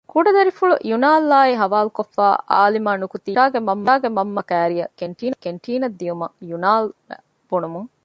ކުޑަ 0.11 0.29
ދަރިފުޅު 0.35 0.75
ޔުނާލްއާއި 0.89 1.53
ހަވާލުކޮށްފައި 1.61 2.37
އާލިމާ 2.51 2.91
ނުކުތީ 3.01 3.31
ކައުޝާގެ 3.37 3.61
މަންމައާއި 3.67 4.11
ބައްޕަ 4.35 4.41
ކައިރިއަށް 4.49 4.93
ކެންޓީނަށް 5.43 5.97
ދިޔުމަށް 5.99 6.35
ޔުނާލް 6.49 6.89
ބުނުމުން 7.49 7.89